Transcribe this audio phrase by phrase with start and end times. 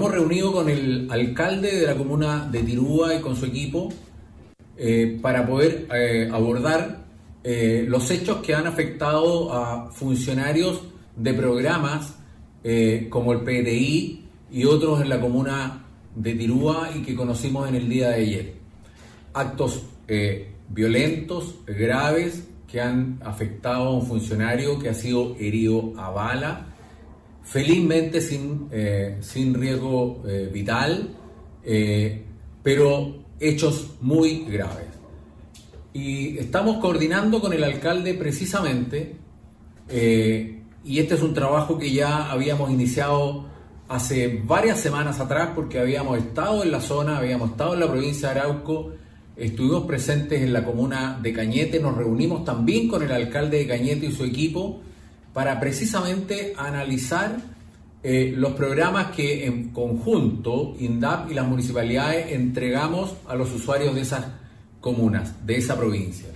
[0.00, 3.92] hemos reunido con el alcalde de la comuna de Tirúa y con su equipo
[4.78, 7.04] eh, para poder eh, abordar
[7.44, 10.80] eh, los hechos que han afectado a funcionarios
[11.16, 12.14] de programas
[13.10, 15.84] como el PDI y otros en la comuna
[16.14, 18.54] de Tirúa y que conocimos en el día de ayer.
[19.34, 19.82] Actos
[20.70, 26.69] violentos, graves, que han afectado a un funcionario que ha sido herido a bala,
[27.50, 31.08] felizmente sin, eh, sin riesgo eh, vital,
[31.64, 32.22] eh,
[32.62, 34.86] pero hechos muy graves.
[35.92, 39.16] Y estamos coordinando con el alcalde precisamente,
[39.92, 43.46] y este es un trabajo que ya habíamos iniciado
[43.88, 48.32] hace varias semanas atrás porque habíamos estado en la zona, habíamos estado en la provincia
[48.32, 48.92] de Arauco,
[49.34, 54.06] estuvimos presentes en la comuna de Cañete, nos reunimos también con el alcalde de Cañete
[54.06, 54.80] y su equipo
[55.32, 57.36] para precisamente analizar
[58.02, 64.00] eh, los programas que en conjunto INDAP y las municipalidades entregamos a los usuarios de
[64.00, 64.26] esas
[64.80, 66.28] comunas, de esa provincia.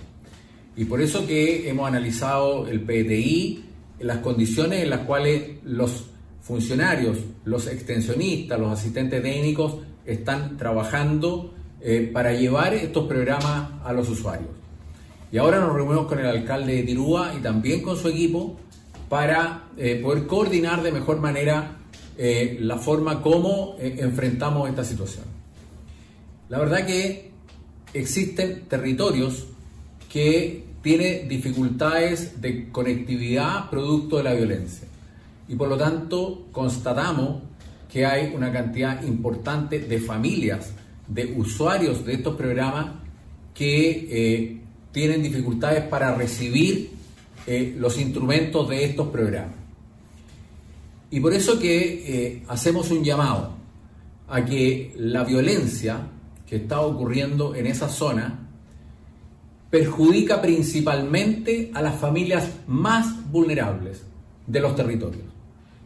[0.75, 3.65] Y por eso que hemos analizado el PTI,
[3.99, 6.05] las condiciones en las cuales los
[6.41, 14.07] funcionarios, los extensionistas, los asistentes técnicos están trabajando eh, para llevar estos programas a los
[14.09, 14.51] usuarios.
[15.31, 18.57] Y ahora nos reunimos con el alcalde de Tirúa y también con su equipo
[19.09, 21.77] para eh, poder coordinar de mejor manera
[22.17, 25.25] eh, la forma como enfrentamos esta situación.
[26.49, 27.31] La verdad que
[27.93, 29.45] existen territorios
[30.11, 34.87] que tienen dificultades de conectividad producto de la violencia
[35.47, 37.41] y por lo tanto constatamos
[37.91, 40.73] que hay una cantidad importante de familias
[41.07, 42.87] de usuarios de estos programas
[43.53, 44.61] que eh,
[44.91, 46.91] tienen dificultades para recibir
[47.47, 49.55] eh, los instrumentos de estos programas.
[51.11, 53.53] Y por eso que eh, hacemos un llamado
[54.27, 56.07] a que la violencia
[56.47, 58.47] que está ocurriendo en esa zona
[59.69, 64.03] perjudica principalmente a las familias más vulnerables
[64.47, 65.25] de los territorios.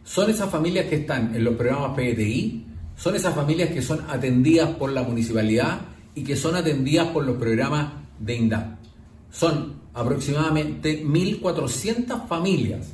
[0.04, 2.66] Son esas familias que están en los programas PDI,
[2.96, 5.80] son esas familias que son atendidas por la municipalidad
[6.14, 8.80] y que son atendidas por los programas de INDAP.
[9.30, 12.92] Son aproximadamente 1.400 familias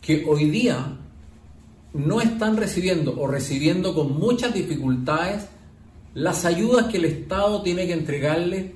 [0.00, 0.96] que hoy día
[1.92, 5.46] no están recibiendo o recibiendo con muchas dificultades
[6.14, 8.72] las ayudas que el Estado tiene que entregarles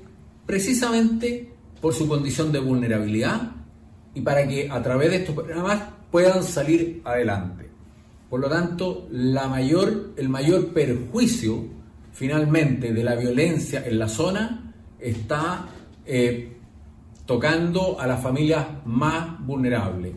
[0.46, 3.52] precisamente por su condición de vulnerabilidad
[4.14, 7.70] y para que a través de estos programas puedan salir adelante.
[8.28, 11.64] Por lo tanto, el mayor perjuicio
[12.12, 15.66] finalmente de la violencia en la zona está
[16.04, 16.59] eh,
[17.30, 20.14] tocando a las familias más vulnerables.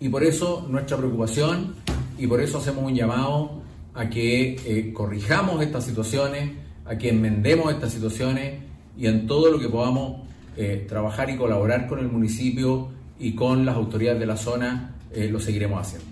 [0.00, 1.76] Y por eso nuestra preocupación
[2.18, 3.62] y por eso hacemos un llamado
[3.94, 6.50] a que eh, corrijamos estas situaciones,
[6.84, 8.64] a que enmendemos estas situaciones
[8.98, 10.22] y en todo lo que podamos
[10.56, 14.96] eh, trabajar y colaborar con el municipio y con las autoridades de la zona,
[15.30, 16.08] lo seguiremos haciendo.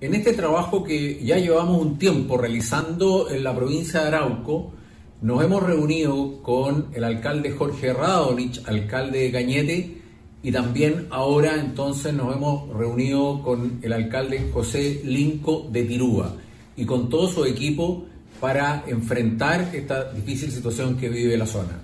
[0.00, 4.72] En este trabajo que ya llevamos un tiempo realizando en la provincia de Arauco,
[5.22, 9.98] nos hemos reunido con el alcalde Jorge Radonich, alcalde de Cañete,
[10.42, 16.34] y también ahora entonces nos hemos reunido con el alcalde José Linco de Tirúa
[16.76, 18.04] y con todo su equipo
[18.40, 21.80] para enfrentar esta difícil situación que vive la zona.